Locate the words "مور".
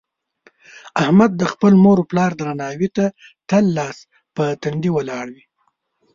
1.83-1.97